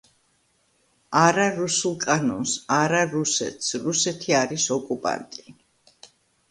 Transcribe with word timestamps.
არა 1.23 1.45
რუსულ 1.59 1.93
კანონს! 2.05 2.55
არა 2.79 3.03
რუსეთს!! 3.13 3.71
რუსეთი 3.87 4.39
არის 4.43 4.69
ოკუპანტი! 4.79 5.51